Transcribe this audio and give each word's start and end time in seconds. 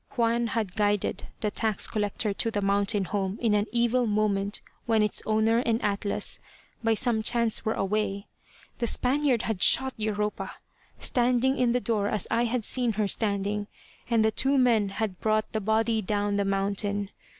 Juan 0.17 0.47
had 0.47 0.73
guided 0.75 1.25
the 1.41 1.51
tax 1.51 1.87
collector 1.87 2.33
to 2.33 2.49
the 2.49 2.59
mountain 2.63 3.05
home 3.05 3.37
in 3.39 3.53
an 3.53 3.67
evil 3.71 4.07
moment 4.07 4.61
when 4.87 5.03
its 5.03 5.21
owner 5.27 5.59
and 5.59 5.79
Atlas, 5.83 6.39
by 6.83 6.95
some 6.95 7.21
chance 7.21 7.63
were 7.63 7.75
away. 7.75 8.25
The 8.79 8.87
Spaniard 8.87 9.43
had 9.43 9.61
shot 9.61 9.93
Europa, 9.97 10.53
standing 10.97 11.55
in 11.55 11.71
the 11.71 11.79
door, 11.79 12.07
as 12.07 12.25
I 12.31 12.45
had 12.45 12.65
seen 12.65 12.93
her 12.93 13.07
standing, 13.07 13.67
and 14.09 14.25
the 14.25 14.31
two 14.31 14.57
men 14.57 14.89
had 14.89 15.19
brought 15.21 15.51
the 15.51 15.61
body 15.61 16.01
down 16.01 16.35
the 16.37 16.45
mountain. 16.45 17.11